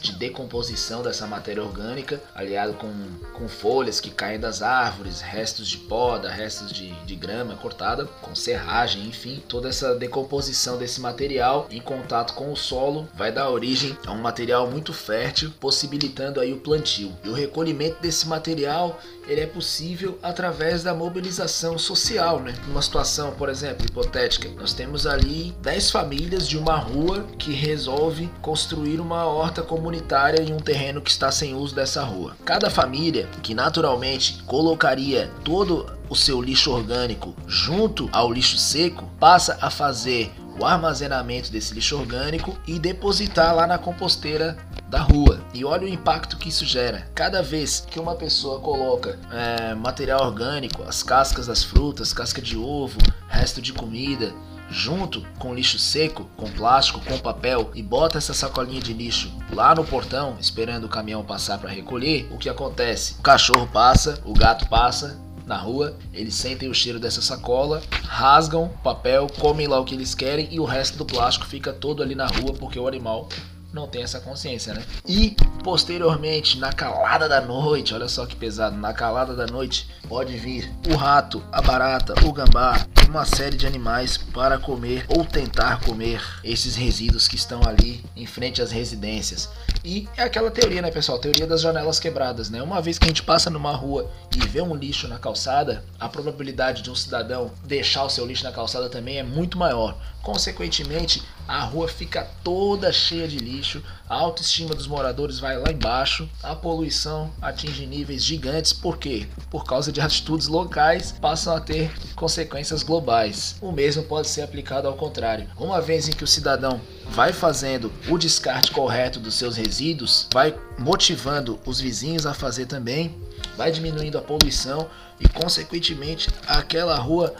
de 0.02 0.12
decomposição 0.16 0.81
dessa 1.02 1.26
matéria 1.26 1.62
orgânica, 1.62 2.20
aliado 2.34 2.74
com, 2.74 2.92
com 3.32 3.48
folhas 3.48 4.00
que 4.00 4.10
caem 4.10 4.40
das 4.40 4.62
árvores, 4.62 5.20
restos 5.20 5.68
de 5.68 5.78
poda, 5.78 6.30
restos 6.30 6.72
de, 6.72 6.92
de 7.04 7.14
grama 7.14 7.54
cortada, 7.56 8.06
com 8.20 8.34
serragem, 8.34 9.06
enfim, 9.06 9.42
toda 9.48 9.68
essa 9.68 9.94
decomposição 9.94 10.76
desse 10.76 11.00
material 11.00 11.68
em 11.70 11.80
contato 11.80 12.34
com 12.34 12.50
o 12.50 12.56
solo 12.56 13.08
vai 13.14 13.30
dar 13.30 13.50
origem 13.50 13.96
a 14.06 14.12
um 14.12 14.20
material 14.20 14.68
muito 14.68 14.92
fértil, 14.92 15.52
possibilitando 15.60 16.40
aí 16.40 16.52
o 16.52 16.60
plantio. 16.60 17.12
E 17.22 17.28
o 17.28 17.34
recolhimento 17.34 18.00
desse 18.00 18.26
material 18.26 18.98
ele 19.28 19.40
é 19.40 19.46
possível 19.46 20.18
através 20.22 20.82
da 20.82 20.94
mobilização 20.94 21.78
social, 21.78 22.40
né? 22.40 22.54
Numa 22.66 22.82
situação, 22.82 23.32
por 23.32 23.48
exemplo, 23.48 23.86
hipotética, 23.86 24.48
nós 24.56 24.72
temos 24.72 25.06
ali 25.06 25.54
10 25.62 25.90
famílias 25.90 26.48
de 26.48 26.58
uma 26.58 26.76
rua 26.76 27.24
que 27.38 27.52
resolve 27.52 28.28
construir 28.40 29.00
uma 29.00 29.24
horta 29.24 29.62
comunitária 29.62 30.42
em 30.42 30.52
um 30.52 30.58
terreno 30.72 31.02
que 31.02 31.10
está 31.10 31.30
sem 31.30 31.54
uso 31.54 31.74
dessa 31.74 32.02
rua. 32.02 32.34
Cada 32.46 32.70
família 32.70 33.28
que 33.42 33.54
naturalmente 33.54 34.42
colocaria 34.44 35.30
todo 35.44 35.86
o 36.08 36.16
seu 36.16 36.40
lixo 36.40 36.70
orgânico 36.70 37.36
junto 37.46 38.08
ao 38.10 38.32
lixo 38.32 38.56
seco 38.56 39.04
passa 39.20 39.58
a 39.60 39.68
fazer 39.68 40.32
o 40.58 40.64
armazenamento 40.64 41.52
desse 41.52 41.74
lixo 41.74 41.98
orgânico 41.98 42.58
e 42.66 42.78
depositar 42.78 43.54
lá 43.54 43.66
na 43.66 43.76
composteira 43.76 44.56
da 44.88 45.00
rua. 45.00 45.40
E 45.52 45.62
olha 45.62 45.84
o 45.84 45.88
impacto 45.88 46.38
que 46.38 46.48
isso 46.48 46.64
gera. 46.64 47.06
Cada 47.14 47.42
vez 47.42 47.86
que 47.86 48.00
uma 48.00 48.14
pessoa 48.14 48.58
coloca 48.60 49.18
é, 49.30 49.74
material 49.74 50.24
orgânico, 50.24 50.82
as 50.84 51.02
cascas 51.02 51.48
das 51.48 51.62
frutas, 51.62 52.14
casca 52.14 52.40
de 52.40 52.56
ovo, 52.56 52.98
resto 53.28 53.60
de 53.60 53.74
comida, 53.74 54.32
junto 54.72 55.20
com 55.38 55.54
lixo 55.54 55.78
seco, 55.78 56.28
com 56.36 56.50
plástico, 56.50 57.00
com 57.04 57.18
papel 57.18 57.70
e 57.74 57.82
bota 57.82 58.18
essa 58.18 58.32
sacolinha 58.32 58.80
de 58.80 58.94
lixo 58.94 59.30
lá 59.52 59.74
no 59.74 59.84
portão, 59.84 60.36
esperando 60.40 60.84
o 60.84 60.88
caminhão 60.88 61.22
passar 61.22 61.58
para 61.58 61.70
recolher, 61.70 62.26
o 62.32 62.38
que 62.38 62.48
acontece? 62.48 63.16
O 63.18 63.22
cachorro 63.22 63.68
passa, 63.70 64.20
o 64.24 64.32
gato 64.32 64.66
passa, 64.68 65.20
na 65.46 65.56
rua, 65.56 65.96
eles 66.12 66.34
sentem 66.34 66.68
o 66.68 66.74
cheiro 66.74 66.98
dessa 66.98 67.20
sacola, 67.20 67.82
rasgam 68.04 68.64
o 68.64 68.78
papel, 68.78 69.26
comem 69.38 69.66
lá 69.66 69.78
o 69.78 69.84
que 69.84 69.94
eles 69.94 70.14
querem 70.14 70.48
e 70.50 70.58
o 70.58 70.64
resto 70.64 70.96
do 70.96 71.04
plástico 71.04 71.46
fica 71.46 71.72
todo 71.72 72.02
ali 72.02 72.14
na 72.14 72.26
rua 72.26 72.54
porque 72.54 72.78
o 72.78 72.88
animal 72.88 73.28
não 73.72 73.86
tem 73.86 74.02
essa 74.02 74.20
consciência, 74.20 74.74
né? 74.74 74.84
E 75.06 75.36
posteriormente, 75.64 76.58
na 76.58 76.72
calada 76.72 77.28
da 77.28 77.40
noite, 77.40 77.94
olha 77.94 78.08
só 78.08 78.26
que 78.26 78.36
pesado, 78.36 78.76
na 78.76 78.92
calada 78.92 79.34
da 79.34 79.46
noite 79.46 79.88
pode 80.08 80.36
vir 80.36 80.70
o 80.90 80.96
rato, 80.96 81.42
a 81.50 81.62
barata, 81.62 82.14
o 82.24 82.32
gambá, 82.32 82.86
uma 83.08 83.24
série 83.24 83.56
de 83.56 83.66
animais 83.66 84.16
para 84.16 84.58
comer 84.58 85.04
ou 85.08 85.24
tentar 85.24 85.80
comer 85.80 86.22
esses 86.42 86.76
resíduos 86.76 87.28
que 87.28 87.36
estão 87.36 87.60
ali 87.62 88.04
em 88.16 88.26
frente 88.26 88.62
às 88.62 88.70
residências. 88.70 89.48
E 89.84 90.08
é 90.16 90.22
aquela 90.22 90.50
teoria, 90.50 90.80
né, 90.80 90.90
pessoal? 90.90 91.18
Teoria 91.18 91.46
das 91.46 91.60
janelas 91.60 91.98
quebradas, 91.98 92.48
né? 92.48 92.62
Uma 92.62 92.80
vez 92.80 92.98
que 92.98 93.04
a 93.04 93.08
gente 93.08 93.22
passa 93.22 93.50
numa 93.50 93.72
rua 93.72 94.10
e 94.34 94.46
vê 94.46 94.62
um 94.62 94.74
lixo 94.74 95.08
na 95.08 95.18
calçada, 95.18 95.84
a 95.98 96.08
probabilidade 96.08 96.82
de 96.82 96.90
um 96.90 96.94
cidadão 96.94 97.50
deixar 97.64 98.04
o 98.04 98.10
seu 98.10 98.24
lixo 98.24 98.44
na 98.44 98.52
calçada 98.52 98.88
também 98.88 99.18
é 99.18 99.22
muito 99.22 99.58
maior. 99.58 99.96
Consequentemente, 100.22 101.22
a 101.46 101.64
rua 101.64 101.88
fica 101.88 102.28
toda 102.42 102.92
cheia 102.92 103.26
de 103.26 103.38
lixo, 103.38 103.82
a 104.08 104.14
autoestima 104.14 104.74
dos 104.74 104.86
moradores 104.86 105.38
vai 105.38 105.56
lá 105.56 105.70
embaixo, 105.70 106.28
a 106.42 106.54
poluição 106.54 107.32
atinge 107.40 107.86
níveis 107.86 108.24
gigantes, 108.24 108.72
por 108.72 108.98
quê? 108.98 109.26
Por 109.50 109.64
causa 109.64 109.90
de 109.90 110.00
atitudes 110.02 110.46
locais 110.46 111.12
passam 111.12 111.56
a 111.56 111.60
ter 111.60 111.90
consequências 112.14 112.82
globais. 112.82 113.56
O 113.60 113.72
mesmo 113.72 114.02
pode 114.02 114.28
ser 114.28 114.42
aplicado 114.42 114.88
ao 114.88 114.94
contrário. 114.94 115.48
Uma 115.56 115.80
vez 115.80 116.08
em 116.08 116.12
que 116.12 116.24
o 116.24 116.28
cidadão 116.28 116.80
vai 117.10 117.32
fazendo 117.32 117.92
o 118.08 118.18
descarte 118.18 118.70
correto 118.70 119.20
dos 119.20 119.34
seus 119.34 119.56
resíduos, 119.56 120.28
vai 120.32 120.54
motivando 120.78 121.58
os 121.66 121.80
vizinhos 121.80 122.26
a 122.26 122.34
fazer 122.34 122.66
também, 122.66 123.14
vai 123.56 123.70
diminuindo 123.70 124.18
a 124.18 124.22
poluição 124.22 124.88
e, 125.20 125.28
consequentemente, 125.28 126.28
aquela 126.46 126.96
rua, 126.96 127.34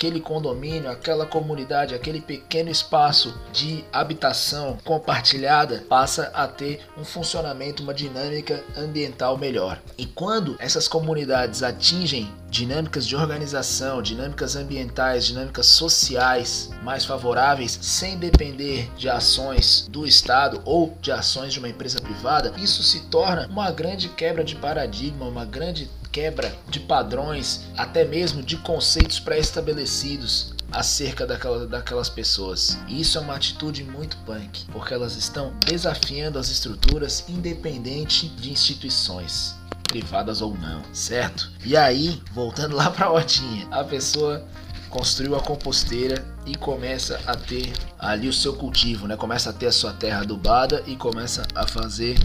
aquele 0.00 0.18
condomínio, 0.18 0.90
aquela 0.90 1.26
comunidade, 1.26 1.94
aquele 1.94 2.22
pequeno 2.22 2.70
espaço 2.70 3.38
de 3.52 3.84
habitação 3.92 4.78
compartilhada 4.82 5.84
passa 5.90 6.30
a 6.32 6.48
ter 6.48 6.80
um 6.96 7.04
funcionamento, 7.04 7.82
uma 7.82 7.92
dinâmica 7.92 8.64
ambiental 8.74 9.36
melhor. 9.36 9.78
E 9.98 10.06
quando 10.06 10.56
essas 10.58 10.88
comunidades 10.88 11.62
atingem 11.62 12.32
dinâmicas 12.48 13.06
de 13.06 13.14
organização, 13.14 14.00
dinâmicas 14.00 14.56
ambientais, 14.56 15.26
dinâmicas 15.26 15.66
sociais 15.66 16.70
mais 16.82 17.04
favoráveis, 17.04 17.78
sem 17.82 18.16
depender 18.16 18.90
de 18.96 19.08
ações 19.08 19.86
do 19.90 20.06
Estado 20.06 20.62
ou 20.64 20.96
de 21.02 21.12
ações 21.12 21.52
de 21.52 21.58
uma 21.58 21.68
empresa 21.68 22.00
privada, 22.00 22.54
isso 22.56 22.82
se 22.82 23.00
torna 23.08 23.46
uma 23.48 23.70
grande 23.70 24.08
quebra 24.08 24.42
de 24.42 24.56
paradigma, 24.56 25.26
uma 25.26 25.44
grande 25.44 25.90
quebra 26.12 26.54
de 26.68 26.80
padrões, 26.80 27.62
até 27.76 28.04
mesmo 28.04 28.42
de 28.42 28.56
conceitos 28.58 29.20
pré-estabelecidos 29.20 30.54
acerca 30.72 31.26
daquela, 31.26 31.66
daquelas 31.66 32.08
pessoas. 32.08 32.78
E 32.86 33.00
isso 33.00 33.18
é 33.18 33.20
uma 33.20 33.34
atitude 33.34 33.82
muito 33.82 34.16
punk, 34.18 34.64
porque 34.72 34.94
elas 34.94 35.16
estão 35.16 35.52
desafiando 35.66 36.38
as 36.38 36.48
estruturas 36.48 37.24
independente 37.28 38.28
de 38.28 38.50
instituições 38.50 39.54
privadas 39.82 40.40
ou 40.40 40.56
não, 40.56 40.82
certo? 40.92 41.50
E 41.64 41.76
aí, 41.76 42.22
voltando 42.32 42.76
lá 42.76 42.90
para 42.90 43.06
a 43.06 43.10
hortinha, 43.10 43.66
a 43.70 43.82
pessoa 43.82 44.46
construiu 44.88 45.36
a 45.36 45.40
composteira 45.40 46.24
e 46.46 46.54
começa 46.56 47.20
a 47.26 47.34
ter 47.34 47.72
ali 47.98 48.28
o 48.28 48.32
seu 48.32 48.54
cultivo, 48.54 49.06
né? 49.06 49.16
Começa 49.16 49.50
a 49.50 49.52
ter 49.52 49.66
a 49.66 49.72
sua 49.72 49.92
terra 49.92 50.20
adubada 50.20 50.82
e 50.86 50.96
começa 50.96 51.46
a 51.54 51.66
fazer 51.66 52.18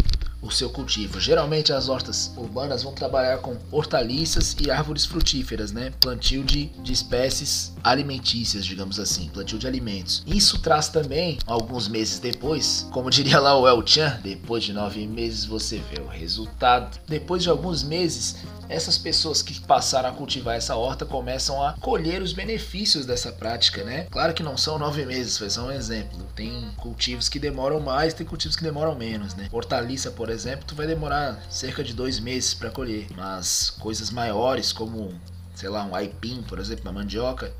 o 0.45 0.51
seu 0.51 0.69
cultivo. 0.69 1.19
Geralmente 1.19 1.73
as 1.73 1.89
hortas 1.89 2.31
urbanas 2.37 2.83
vão 2.83 2.93
trabalhar 2.93 3.39
com 3.39 3.57
hortaliças 3.71 4.55
e 4.61 4.69
árvores 4.69 5.05
frutíferas, 5.05 5.71
né? 5.71 5.91
Plantio 5.99 6.43
de, 6.43 6.67
de 6.83 6.93
espécies 6.93 7.73
alimentícias, 7.83 8.65
digamos 8.65 8.99
assim, 8.99 9.27
plantio 9.29 9.57
de 9.57 9.67
alimentos. 9.67 10.23
Isso 10.25 10.59
traz 10.59 10.89
também, 10.89 11.37
alguns 11.45 11.87
meses 11.87 12.19
depois, 12.19 12.87
como 12.91 13.09
diria 13.09 13.39
lá 13.39 13.57
o 13.57 13.67
El 13.67 13.85
Chan, 13.85 14.19
depois 14.23 14.63
de 14.63 14.73
nove 14.73 15.05
meses 15.07 15.45
você 15.45 15.81
vê 15.89 15.94
o 16.05 16.09
resultado. 16.09 16.99
Depois 17.07 17.43
de 17.43 17.49
alguns 17.49 17.83
meses, 17.83 18.37
essas 18.69 18.97
pessoas 18.97 19.41
que 19.41 19.59
passaram 19.61 20.09
a 20.09 20.11
cultivar 20.11 20.55
essa 20.55 20.75
horta 20.75 21.05
começam 21.05 21.61
a 21.63 21.73
colher 21.73 22.21
os 22.21 22.33
benefícios 22.33 23.05
dessa 23.05 23.31
prática, 23.31 23.83
né? 23.83 24.07
Claro 24.09 24.33
que 24.33 24.43
não 24.43 24.57
são 24.57 24.79
nove 24.79 25.05
meses, 25.05 25.37
foi 25.37 25.49
só 25.49 25.67
um 25.67 25.71
exemplo. 25.71 26.25
Tem 26.35 26.71
cultivos 26.77 27.29
que 27.29 27.39
demoram 27.39 27.79
mais, 27.79 28.13
tem 28.13 28.25
cultivos 28.25 28.55
que 28.55 28.63
demoram 28.63 28.95
menos, 28.95 29.35
né? 29.35 29.47
Hortaliça, 29.51 30.11
por 30.11 30.29
exemplo, 30.29 30.65
tu 30.65 30.75
vai 30.75 30.87
demorar 30.87 31.41
cerca 31.49 31.83
de 31.83 31.93
dois 31.93 32.19
meses 32.19 32.53
para 32.53 32.69
colher, 32.69 33.07
mas 33.15 33.69
coisas 33.69 34.09
maiores 34.09 34.71
como, 34.71 35.13
sei 35.53 35.69
lá, 35.69 35.85
um 35.85 35.95
aipim, 35.95 36.41
por 36.43 36.59
exemplo, 36.59 36.85
uma 36.85 36.93
mandioca, 36.93 37.53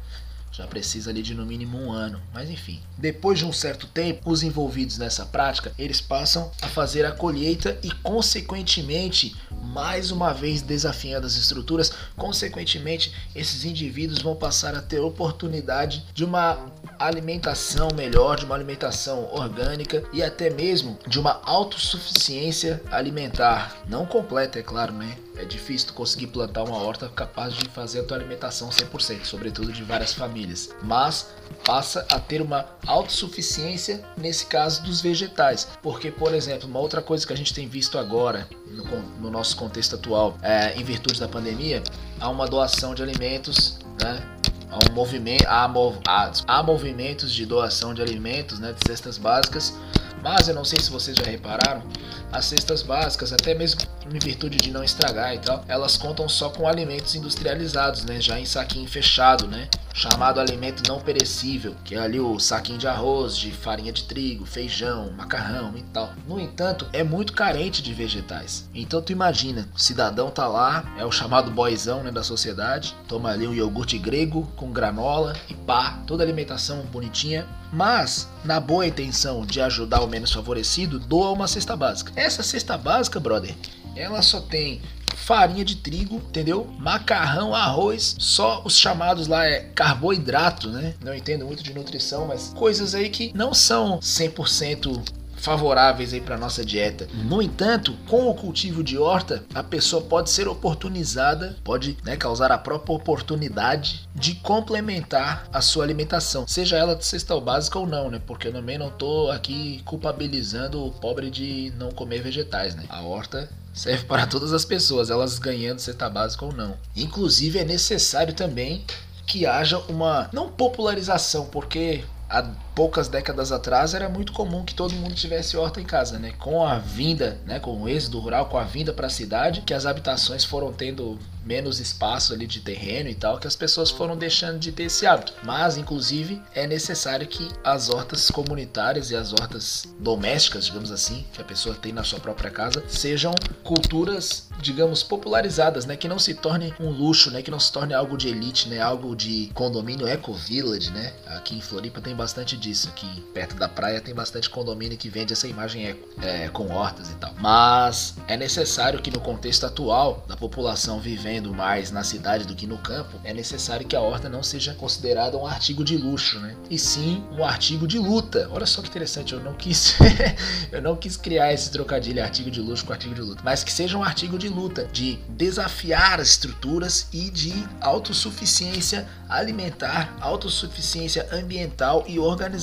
já 0.55 0.65
precisa 0.65 1.09
ali 1.09 1.21
de 1.21 1.35
no 1.35 1.45
mínimo 1.45 1.77
um 1.77 1.91
ano. 1.91 2.21
Mas 2.33 2.49
enfim, 2.49 2.79
depois 2.97 3.39
de 3.39 3.45
um 3.45 3.51
certo 3.51 3.87
tempo, 3.87 4.29
os 4.29 4.41
envolvidos 4.41 4.97
nessa 4.97 5.25
prática, 5.25 5.73
eles 5.77 5.99
passam 5.99 6.49
a 6.61 6.67
fazer 6.67 7.05
a 7.05 7.11
colheita 7.11 7.77
e 7.83 7.91
consequentemente, 7.91 9.35
mais 9.61 10.11
uma 10.11 10.33
vez 10.33 10.61
desafiando 10.61 11.27
as 11.27 11.35
estruturas, 11.35 11.91
consequentemente, 12.15 13.13
esses 13.35 13.65
indivíduos 13.65 14.21
vão 14.21 14.35
passar 14.35 14.75
a 14.75 14.81
ter 14.81 14.99
oportunidade 14.99 16.05
de 16.13 16.23
uma 16.23 16.71
alimentação 16.99 17.89
melhor, 17.95 18.37
de 18.37 18.45
uma 18.45 18.55
alimentação 18.55 19.29
orgânica 19.31 20.03
e 20.11 20.23
até 20.23 20.49
mesmo 20.49 20.97
de 21.07 21.19
uma 21.19 21.41
autossuficiência 21.43 22.81
alimentar, 22.91 23.77
não 23.87 24.05
completa, 24.05 24.59
é 24.59 24.63
claro, 24.63 24.93
né? 24.93 25.17
É 25.37 25.43
difícil 25.43 25.93
conseguir 25.93 26.27
plantar 26.27 26.63
uma 26.63 26.77
horta 26.77 27.09
capaz 27.09 27.53
de 27.53 27.67
fazer 27.69 27.99
a 27.99 28.03
tua 28.03 28.15
alimentação 28.15 28.69
100%, 28.69 29.25
sobretudo 29.25 29.73
de 29.73 29.83
várias 29.83 30.13
famílias. 30.13 30.69
Mas 30.81 31.27
passa 31.65 32.05
a 32.09 32.19
ter 32.19 32.41
uma 32.41 32.65
autossuficiência 32.87 34.03
nesse 34.15 34.45
caso 34.45 34.83
dos 34.83 35.01
vegetais. 35.01 35.67
Porque, 35.81 36.09
por 36.09 36.33
exemplo, 36.33 36.69
uma 36.69 36.79
outra 36.79 37.01
coisa 37.01 37.27
que 37.27 37.33
a 37.33 37.37
gente 37.37 37.53
tem 37.53 37.67
visto 37.67 37.97
agora, 37.97 38.47
no, 38.65 38.85
no 39.19 39.31
nosso 39.31 39.57
contexto 39.57 39.95
atual, 39.95 40.37
é, 40.41 40.73
em 40.79 40.83
virtude 40.83 41.19
da 41.19 41.27
pandemia, 41.27 41.83
há 42.19 42.29
uma 42.29 42.47
doação 42.47 42.95
de 42.95 43.03
alimentos, 43.03 43.79
né? 44.01 44.35
Há 44.75 44.91
um 44.91 44.93
movimento, 44.93 45.45
há, 45.47 45.71
há, 46.05 46.31
há 46.47 46.61
movimentos 46.63 47.31
de 47.31 47.45
doação 47.45 47.93
de 47.93 48.01
alimentos, 48.01 48.59
né, 48.59 48.73
de 48.73 48.85
cestas 48.85 49.17
básicas, 49.17 49.73
mas 50.21 50.49
eu 50.49 50.53
não 50.53 50.65
sei 50.65 50.79
se 50.81 50.91
vocês 50.91 51.15
já 51.15 51.23
repararam, 51.23 51.81
as 52.29 52.43
cestas 52.43 52.83
básicas, 52.83 53.31
até 53.31 53.53
mesmo 53.53 53.79
em 54.11 54.19
virtude 54.19 54.57
de 54.57 54.71
não 54.71 54.83
estragar 54.83 55.33
e 55.33 55.39
tal, 55.39 55.63
elas 55.67 55.97
contam 55.97 56.29
só 56.29 56.49
com 56.49 56.67
alimentos 56.67 57.15
industrializados, 57.15 58.03
né? 58.05 58.21
Já 58.21 58.39
em 58.39 58.45
saquinho 58.45 58.87
fechado, 58.87 59.47
né? 59.47 59.67
Chamado 59.93 60.39
alimento 60.39 60.87
não 60.87 60.99
perecível, 60.99 61.75
que 61.83 61.95
é 61.95 61.99
ali 61.99 62.19
o 62.19 62.37
saquinho 62.37 62.77
de 62.77 62.87
arroz, 62.87 63.37
de 63.37 63.51
farinha 63.51 63.93
de 63.93 64.03
trigo, 64.03 64.45
feijão, 64.45 65.11
macarrão 65.11 65.73
e 65.77 65.83
tal. 65.83 66.11
No 66.27 66.39
entanto, 66.39 66.87
é 66.91 67.03
muito 67.03 67.33
carente 67.33 67.81
de 67.81 67.93
vegetais. 67.93 68.69
Então 68.73 69.01
tu 69.01 69.11
imagina, 69.11 69.69
o 69.73 69.79
cidadão 69.79 70.29
tá 70.29 70.47
lá, 70.47 70.83
é 70.97 71.05
o 71.05 71.11
chamado 71.11 71.49
boizão 71.49 72.03
né, 72.03 72.11
da 72.11 72.23
sociedade, 72.23 72.95
toma 73.07 73.29
ali 73.29 73.47
um 73.47 73.53
iogurte 73.53 73.97
grego 73.97 74.51
com 74.55 74.71
granola 74.71 75.35
e 75.49 75.53
pá, 75.53 75.99
toda 76.05 76.23
alimentação 76.23 76.81
bonitinha, 76.91 77.47
mas 77.71 78.29
na 78.43 78.59
boa 78.59 78.85
intenção 78.85 79.45
de 79.45 79.61
ajudar 79.61 80.01
o 80.01 80.07
menos 80.07 80.31
favorecido, 80.31 80.99
doa 80.99 81.31
uma 81.31 81.47
cesta 81.47 81.75
básica. 81.75 82.11
Essa 82.15 82.43
cesta 82.43 82.77
básica, 82.77 83.19
brother, 83.19 83.55
ela 83.95 84.21
só 84.21 84.41
tem 84.41 84.81
farinha 85.15 85.65
de 85.65 85.77
trigo, 85.77 86.17
entendeu? 86.17 86.67
Macarrão, 86.77 87.55
arroz, 87.55 88.15
só 88.19 88.61
os 88.63 88.77
chamados 88.77 89.27
lá 89.27 89.45
é 89.45 89.61
carboidrato, 89.73 90.69
né? 90.69 90.93
Não 91.03 91.15
entendo 91.15 91.45
muito 91.45 91.63
de 91.63 91.73
nutrição, 91.73 92.27
mas 92.27 92.53
coisas 92.55 92.93
aí 92.93 93.09
que 93.09 93.31
não 93.33 93.53
são 93.53 93.99
100% 93.99 95.03
favoráveis 95.37 96.13
aí 96.13 96.21
para 96.21 96.37
nossa 96.37 96.65
dieta. 96.65 97.07
No 97.13 97.41
entanto, 97.41 97.95
com 98.07 98.29
o 98.29 98.33
cultivo 98.33 98.83
de 98.83 98.97
horta, 98.97 99.43
a 99.53 99.61
pessoa 99.61 100.01
pode 100.01 100.29
ser 100.29 100.47
oportunizada, 100.47 101.57
pode 101.63 101.97
né, 102.03 102.15
causar 102.15 102.51
a 102.51 102.57
própria 102.57 102.95
oportunidade 102.95 104.07
de 104.15 104.35
complementar 104.35 105.47
a 105.53 105.61
sua 105.61 105.83
alimentação, 105.83 106.47
seja 106.47 106.77
ela 106.77 106.95
de 106.95 107.05
cesta 107.05 107.39
básica 107.39 107.77
ou 107.77 107.85
não, 107.85 108.09
né? 108.09 108.21
Porque 108.25 108.47
eu 108.47 108.53
também 108.53 108.77
não 108.77 108.89
tô 108.89 109.29
aqui 109.29 109.81
culpabilizando 109.85 110.83
o 110.83 110.91
pobre 110.91 111.29
de 111.29 111.71
não 111.77 111.91
comer 111.91 112.21
vegetais, 112.21 112.75
né? 112.75 112.85
A 112.89 113.01
horta 113.01 113.49
serve 113.75 114.05
para 114.05 114.25
todas 114.25 114.53
as 114.53 114.63
pessoas, 114.63 115.09
elas 115.09 115.37
ganhando 115.37 115.79
cesta 115.79 116.09
básica 116.09 116.45
ou 116.45 116.53
não. 116.53 116.77
Inclusive 116.95 117.59
é 117.59 117.65
necessário 117.65 118.33
também 118.33 118.85
que 119.27 119.45
haja 119.45 119.77
uma 119.89 120.29
não 120.31 120.49
popularização, 120.49 121.45
porque 121.47 122.03
a 122.29 122.49
poucas 122.75 123.07
décadas 123.07 123.51
atrás 123.51 123.93
era 123.93 124.09
muito 124.09 124.33
comum 124.33 124.63
que 124.63 124.75
todo 124.75 124.93
mundo 124.93 125.15
tivesse 125.15 125.55
horta 125.55 125.79
em 125.79 125.85
casa, 125.85 126.19
né? 126.19 126.33
Com 126.37 126.65
a 126.65 126.77
vinda, 126.77 127.39
né, 127.45 127.59
com 127.59 127.81
o 127.81 127.87
êxodo 127.87 128.19
rural, 128.19 128.47
com 128.47 128.57
a 128.57 128.63
vinda 128.63 128.93
para 128.93 129.07
a 129.07 129.09
cidade, 129.09 129.61
que 129.61 129.73
as 129.73 129.85
habitações 129.85 130.43
foram 130.43 130.73
tendo 130.73 131.17
menos 131.45 131.79
espaço 131.79 132.33
ali 132.33 132.47
de 132.47 132.59
terreno 132.59 133.07
e 133.07 133.13
tal, 133.13 133.37
que 133.37 133.47
as 133.47 133.55
pessoas 133.55 133.91
foram 133.91 134.17
deixando 134.17 134.57
de 134.57 134.71
ter 134.71 134.85
esse 134.85 135.05
hábito. 135.05 135.33
Mas, 135.43 135.77
inclusive, 135.77 136.41
é 136.55 136.65
necessário 136.65 137.27
que 137.27 137.47
as 137.63 137.89
hortas 137.89 138.31
comunitárias 138.31 139.11
e 139.11 139.15
as 139.15 139.31
hortas 139.31 139.87
domésticas, 139.99 140.65
digamos 140.65 140.91
assim, 140.91 141.23
que 141.31 141.39
a 141.39 141.45
pessoa 141.45 141.75
tem 141.75 141.93
na 141.93 142.03
sua 142.03 142.19
própria 142.19 142.49
casa, 142.49 142.83
sejam 142.87 143.33
culturas, 143.63 144.49
digamos, 144.59 145.03
popularizadas, 145.03 145.85
né? 145.85 145.95
Que 145.95 146.07
não 146.07 146.17
se 146.17 146.33
torne 146.33 146.73
um 146.79 146.89
luxo, 146.89 147.29
né? 147.29 147.43
Que 147.43 147.51
não 147.51 147.59
se 147.59 147.71
torne 147.71 147.93
algo 147.93 148.17
de 148.17 148.27
elite, 148.27 148.67
né? 148.67 148.81
Algo 148.81 149.15
de 149.15 149.51
condomínio 149.53 150.07
eco-village, 150.07 150.89
né? 150.89 151.13
Aqui 151.27 151.55
em 151.55 151.61
Floripa 151.61 152.01
tem 152.01 152.15
bastante 152.15 152.57
disso. 152.67 152.89
Aqui 152.89 153.21
perto 153.33 153.55
da 153.55 153.67
praia 153.67 154.01
tem 154.01 154.13
bastante 154.13 154.49
condomínio 154.49 154.97
que 154.97 155.09
vende 155.09 155.33
essa 155.33 155.47
imagem 155.47 155.87
eco, 155.87 156.07
é, 156.21 156.47
com 156.49 156.71
hortas 156.71 157.09
e 157.09 157.15
tal. 157.15 157.33
Mas 157.39 158.15
é 158.27 158.37
necessário 158.37 159.01
que 159.01 159.11
no 159.11 159.19
contexto 159.19 159.65
atual 159.65 160.23
da 160.27 160.35
população 160.35 160.99
vivendo 160.99 161.15
vivendo 161.25 161.53
mais 161.53 161.91
na 161.91 162.03
cidade 162.03 162.45
do 162.45 162.55
que 162.55 162.67
no 162.67 162.77
campo, 162.77 163.19
é 163.23 163.33
necessário 163.33 163.85
que 163.85 163.95
a 163.95 164.01
horta 164.01 164.29
não 164.29 164.43
seja 164.43 164.73
considerada 164.73 165.37
um 165.37 165.45
artigo 165.45 165.83
de 165.83 165.97
luxo, 165.97 166.39
né? 166.39 166.55
E 166.69 166.77
sim 166.77 167.23
um 167.31 167.43
artigo 167.43 167.87
de 167.87 167.97
luta. 167.97 168.47
Olha 168.51 168.65
só 168.65 168.81
que 168.81 168.87
interessante, 168.87 169.33
eu 169.33 169.39
não 169.39 169.53
quis 169.53 169.95
eu 170.71 170.81
não 170.81 170.95
quis 170.95 171.17
criar 171.17 171.53
esse 171.53 171.71
trocadilho 171.71 172.23
artigo 172.23 172.51
de 172.51 172.61
luxo 172.61 172.85
com 172.85 172.93
artigo 172.93 173.15
de 173.15 173.21
luta, 173.21 173.41
mas 173.43 173.63
que 173.63 173.71
seja 173.71 173.97
um 173.97 174.03
artigo 174.03 174.37
de 174.37 174.47
luta, 174.47 174.87
de 174.91 175.17
desafiar 175.29 176.19
as 176.19 176.29
estruturas 176.29 177.07
e 177.11 177.29
de 177.29 177.53
autossuficiência 177.81 179.07
alimentar, 179.27 180.15
autossuficiência 180.21 181.27
ambiental 181.31 182.05
e 182.07 182.19
organizacional, 182.19 182.54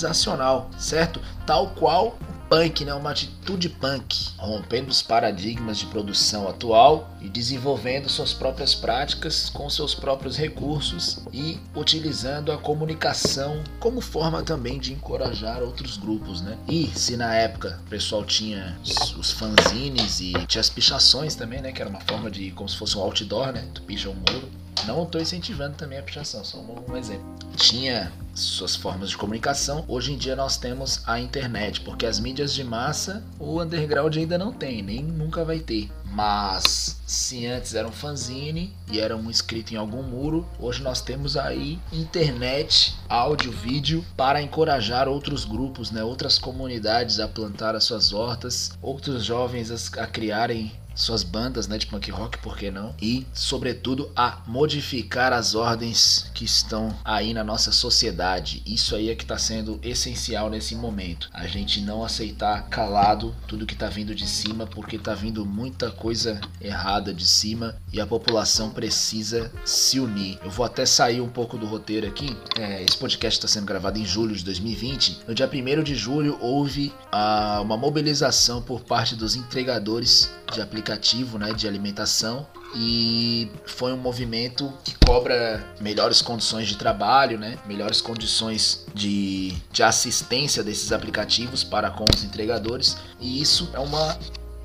certo? 0.78 1.20
Tal 1.46 1.68
qual 1.70 2.18
punk, 2.52 2.84
né, 2.84 2.92
uma 2.92 3.12
atitude 3.12 3.70
punk, 3.70 4.28
rompendo 4.36 4.90
os 4.90 5.00
paradigmas 5.00 5.78
de 5.78 5.86
produção 5.86 6.46
atual 6.46 7.10
e 7.18 7.26
desenvolvendo 7.26 8.10
suas 8.10 8.34
próprias 8.34 8.74
práticas 8.74 9.48
com 9.48 9.70
seus 9.70 9.94
próprios 9.94 10.36
recursos 10.36 11.20
e 11.32 11.58
utilizando 11.74 12.52
a 12.52 12.58
comunicação 12.58 13.64
como 13.80 14.02
forma 14.02 14.42
também 14.42 14.78
de 14.78 14.92
encorajar 14.92 15.62
outros 15.62 15.96
grupos, 15.96 16.42
né? 16.42 16.58
E 16.68 16.88
se 16.94 17.16
na 17.16 17.34
época 17.34 17.80
o 17.86 17.88
pessoal 17.88 18.22
tinha 18.22 18.78
os 19.18 19.30
fanzines 19.30 20.20
e 20.20 20.32
tinha 20.46 20.60
as 20.60 20.68
pichações 20.68 21.34
também, 21.34 21.62
né, 21.62 21.72
que 21.72 21.80
era 21.80 21.88
uma 21.88 22.00
forma 22.02 22.30
de 22.30 22.50
como 22.50 22.68
se 22.68 22.76
fosse 22.76 22.98
um 22.98 23.00
outdoor, 23.00 23.50
né? 23.52 23.66
Tu 23.72 23.80
picha 23.80 24.10
um 24.10 24.14
muro 24.14 24.62
não 24.86 25.04
estou 25.04 25.20
incentivando 25.20 25.76
também 25.76 25.98
a 25.98 26.02
pichação, 26.02 26.44
só 26.44 26.58
um 26.58 26.96
exemplo. 26.96 27.24
Tinha 27.56 28.12
suas 28.34 28.74
formas 28.76 29.10
de 29.10 29.16
comunicação. 29.16 29.84
Hoje 29.88 30.12
em 30.12 30.16
dia 30.16 30.36
nós 30.36 30.56
temos 30.56 31.02
a 31.06 31.20
internet, 31.20 31.80
porque 31.80 32.06
as 32.06 32.18
mídias 32.18 32.54
de 32.54 32.64
massa 32.64 33.22
o 33.38 33.60
underground 33.60 34.16
ainda 34.16 34.38
não 34.38 34.52
tem, 34.52 34.82
nem 34.82 35.02
nunca 35.02 35.44
vai 35.44 35.60
ter. 35.60 35.90
Mas 36.04 37.00
se 37.06 37.46
antes 37.46 37.74
era 37.74 37.88
um 37.88 37.92
fanzine 37.92 38.70
e 38.90 39.00
era 39.00 39.16
um 39.16 39.30
inscrito 39.30 39.72
em 39.72 39.78
algum 39.78 40.02
muro, 40.02 40.46
hoje 40.58 40.82
nós 40.82 41.00
temos 41.00 41.38
aí 41.38 41.78
internet, 41.90 42.94
áudio, 43.08 43.50
vídeo 43.50 44.04
para 44.14 44.42
encorajar 44.42 45.08
outros 45.08 45.46
grupos, 45.46 45.90
né, 45.90 46.04
outras 46.04 46.38
comunidades 46.38 47.18
a 47.18 47.26
plantar 47.26 47.74
as 47.74 47.84
suas 47.84 48.12
hortas, 48.12 48.72
outros 48.82 49.24
jovens 49.24 49.70
a 49.96 50.06
criarem 50.06 50.72
suas 50.94 51.22
bandas 51.22 51.66
né, 51.66 51.78
de 51.78 51.86
punk 51.86 52.10
rock, 52.10 52.38
por 52.38 52.56
que 52.56 52.70
não? 52.70 52.94
E, 53.00 53.26
sobretudo, 53.32 54.10
a 54.14 54.42
modificar 54.46 55.32
as 55.32 55.54
ordens 55.54 56.30
que 56.34 56.44
estão 56.44 56.94
aí 57.04 57.32
na 57.34 57.44
nossa 57.44 57.72
sociedade. 57.72 58.62
Isso 58.66 58.94
aí 58.94 59.10
é 59.10 59.14
que 59.14 59.24
está 59.24 59.38
sendo 59.38 59.78
essencial 59.82 60.50
nesse 60.50 60.74
momento. 60.74 61.28
A 61.32 61.46
gente 61.46 61.80
não 61.80 62.04
aceitar 62.04 62.68
calado 62.68 63.34
tudo 63.46 63.66
que 63.66 63.74
está 63.74 63.88
vindo 63.88 64.14
de 64.14 64.26
cima, 64.26 64.66
porque 64.66 64.96
está 64.96 65.14
vindo 65.14 65.44
muita 65.44 65.90
coisa 65.90 66.40
errada 66.60 67.12
de 67.12 67.26
cima 67.26 67.76
e 67.92 68.00
a 68.00 68.06
população 68.06 68.70
precisa 68.70 69.52
se 69.64 70.00
unir. 70.00 70.38
Eu 70.42 70.50
vou 70.50 70.64
até 70.64 70.84
sair 70.86 71.20
um 71.20 71.28
pouco 71.28 71.56
do 71.58 71.66
roteiro 71.66 72.06
aqui. 72.06 72.36
É, 72.58 72.82
esse 72.82 72.96
podcast 72.96 73.38
está 73.38 73.48
sendo 73.48 73.66
gravado 73.66 73.98
em 73.98 74.04
julho 74.04 74.34
de 74.34 74.44
2020. 74.44 75.22
No 75.26 75.34
dia 75.34 75.48
1 75.48 75.82
de 75.82 75.94
julho 75.94 76.38
houve 76.40 76.92
ah, 77.10 77.60
uma 77.62 77.76
mobilização 77.76 78.62
por 78.62 78.80
parte 78.80 79.14
dos 79.14 79.36
entregadores 79.36 80.30
de 80.52 80.60
aplicativo 80.60 81.38
né, 81.38 81.52
de 81.52 81.66
alimentação 81.66 82.46
e 82.74 83.50
foi 83.66 83.92
um 83.92 83.96
movimento 83.96 84.72
que 84.84 84.94
cobra 85.04 85.62
melhores 85.80 86.22
condições 86.22 86.68
de 86.68 86.76
trabalho, 86.76 87.38
né? 87.38 87.58
melhores 87.66 88.00
condições 88.00 88.86
de, 88.94 89.54
de 89.70 89.82
assistência 89.82 90.62
desses 90.62 90.92
aplicativos 90.92 91.62
para 91.62 91.90
com 91.90 92.04
os 92.14 92.24
entregadores 92.24 92.96
e 93.20 93.40
isso 93.40 93.68
é 93.74 93.78
uma 93.78 94.16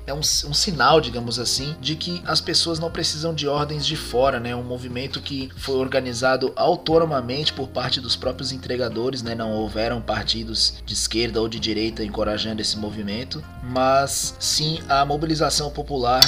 é 0.08 0.14
um, 0.14 0.20
um, 0.20 0.54
sinal, 0.54 1.00
digamos 1.00 1.38
assim, 1.38 1.76
de 1.80 1.94
que 1.94 2.22
as 2.24 2.40
pessoas 2.40 2.78
não 2.78 2.90
precisam 2.90 3.34
de 3.34 3.46
ordens 3.46 3.86
de 3.86 3.94
fora, 3.94 4.40
né? 4.40 4.56
Um 4.56 4.62
movimento 4.62 5.20
que 5.20 5.50
foi 5.56 5.76
organizado 5.76 6.52
autonomamente 6.56 7.52
por 7.52 7.68
parte 7.68 8.00
dos 8.00 8.16
próprios 8.16 8.50
entregadores, 8.50 9.22
né? 9.22 9.34
Não 9.34 9.52
houveram 9.52 10.00
partidos 10.00 10.74
de 10.84 10.94
esquerda 10.94 11.40
ou 11.40 11.48
de 11.48 11.60
direita 11.60 12.02
encorajando 12.02 12.62
esse 12.62 12.76
movimento, 12.78 13.44
mas 13.62 14.34
sim 14.38 14.80
a 14.88 15.04
mobilização 15.04 15.70
popular 15.70 16.20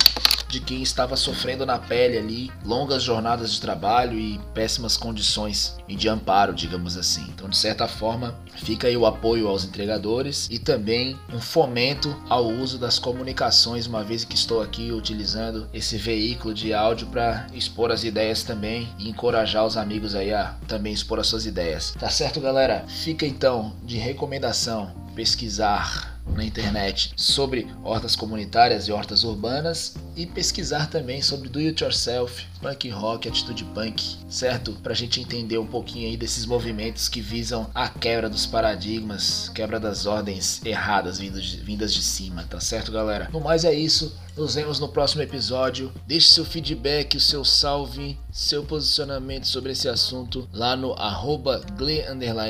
de 0.51 0.61
quem 0.61 0.83
estava 0.83 1.17
sofrendo 1.17 1.65
na 1.65 1.79
pele 1.79 2.19
ali 2.19 2.53
longas 2.65 3.03
jornadas 3.03 3.53
de 3.53 3.61
trabalho 3.61 4.19
e 4.19 4.39
péssimas 4.53 4.97
condições 4.97 5.77
e 5.89 5.95
de 5.95 6.09
amparo, 6.09 6.53
digamos 6.53 6.97
assim. 6.97 7.25
Então, 7.29 7.49
de 7.49 7.57
certa 7.57 7.87
forma, 7.87 8.35
fica 8.57 8.89
aí 8.89 8.97
o 8.97 9.07
apoio 9.07 9.49
aos 9.49 9.65
entregadores 9.65 10.49
e 10.51 10.59
também 10.59 11.19
um 11.33 11.41
fomento 11.41 12.15
ao 12.29 12.47
uso 12.47 12.79
das 12.79 12.99
comunicações, 12.99 13.87
uma 13.87 14.03
vez 14.03 14.25
que 14.25 14.35
estou 14.35 14.61
aqui 14.61 14.93
utilizando 14.93 15.69
esse 15.73 15.97
veículo 15.97 16.53
de 16.53 16.75
áudio 16.75 17.07
para 17.07 17.47
expor 17.55 17.91
as 17.91 18.05
ideias 18.05 18.43
também 18.43 18.89
e 18.99 19.09
encorajar 19.09 19.65
os 19.65 19.77
amigos 19.77 20.15
aí 20.15 20.33
a 20.33 20.57
também 20.67 20.93
expor 20.93 21.19
as 21.21 21.27
suas 21.27 21.47
ideias. 21.47 21.95
Tá 21.99 22.11
certo, 22.11 22.41
galera? 22.41 22.85
Fica 22.89 23.27
então 23.27 23.75
de 23.85 23.97
recomendação 23.97 24.93
pesquisar 25.15 26.20
na 26.35 26.45
internet 26.45 27.13
sobre 27.17 27.67
hortas 27.83 28.17
comunitárias 28.17 28.89
e 28.89 28.93
hortas 28.93 29.25
urbanas 29.25 29.95
e 30.17 30.27
pesquisar 30.27 30.89
também 30.89 31.23
sobre 31.23 31.49
do 31.49 31.59
it 31.59 31.83
yourself, 31.83 32.47
punk 32.61 32.89
rock, 32.91 33.29
atitude 33.29 33.65
punk, 33.65 34.19
certo? 34.29 34.73
Pra 34.83 34.95
gente 34.95 35.21
entender 35.21 35.59
um 35.59 35.67
pouquinho 35.67 36.09
aí 36.09 36.17
desses 36.17 36.45
movimentos 36.45 37.09
que 37.09 37.21
visam 37.21 37.71
a 37.75 37.89
quebra 37.89 38.29
dos 38.29 38.47
paradigmas, 38.47 39.49
quebra 39.55 39.81
das 39.81 40.07
ordens 40.07 40.61
erradas 40.65 41.19
vindas 41.19 41.45
de, 41.45 41.57
vindas 41.59 41.95
de 41.95 42.03
cima, 42.03 42.45
tá 42.45 42.61
certo, 42.61 42.93
galera? 42.93 43.29
No 43.33 43.41
mais 43.41 43.65
é 43.65 43.75
isso. 43.75 44.15
Nos 44.37 44.55
vemos 44.55 44.79
no 44.79 44.89
próximo 44.89 45.23
episódio. 45.23 45.93
Deixe 46.07 46.29
seu 46.29 46.45
feedback, 46.45 47.17
o 47.17 47.21
seu 47.21 47.45
salve, 47.45 48.17
seu 48.33 48.65
posicionamento 48.65 49.47
sobre 49.47 49.73
esse 49.73 49.89
assunto 49.89 50.49
lá 50.53 50.77
no 50.77 50.95
arroba 50.95 51.63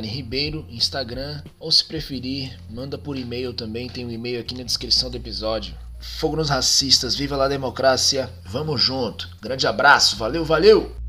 Ribeiro, 0.05 0.66
Instagram, 0.69 1.43
ou 1.59 1.73
se 1.73 1.85
preferir, 1.85 2.57
manda 2.69 2.99
por 2.99 3.16
e-mail 3.16 3.53
também, 3.71 3.89
tem 3.89 4.05
um 4.05 4.11
e-mail 4.11 4.41
aqui 4.41 4.53
na 4.57 4.65
descrição 4.65 5.09
do 5.09 5.17
episódio. 5.17 5.77
Fogo 6.01 6.35
nos 6.35 6.51
racistas, 6.51 7.15
viva 7.15 7.43
a 7.43 7.47
democracia, 7.47 8.29
vamos 8.45 8.83
junto. 8.83 9.29
Grande 9.41 9.65
abraço, 9.65 10.17
valeu, 10.17 10.45
valeu! 10.45 11.00